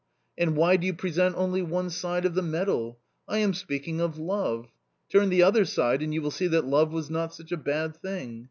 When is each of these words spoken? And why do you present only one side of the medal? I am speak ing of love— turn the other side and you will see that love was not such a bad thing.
And 0.35 0.57
why 0.57 0.77
do 0.77 0.87
you 0.87 0.95
present 0.95 1.35
only 1.37 1.61
one 1.61 1.91
side 1.91 2.25
of 2.25 2.33
the 2.33 2.41
medal? 2.41 2.97
I 3.27 3.37
am 3.37 3.53
speak 3.53 3.87
ing 3.87 4.01
of 4.01 4.17
love— 4.17 4.71
turn 5.11 5.29
the 5.29 5.43
other 5.43 5.63
side 5.63 6.01
and 6.01 6.11
you 6.11 6.23
will 6.23 6.31
see 6.31 6.47
that 6.47 6.65
love 6.65 6.91
was 6.91 7.11
not 7.11 7.35
such 7.35 7.51
a 7.51 7.55
bad 7.57 7.95
thing. 7.97 8.39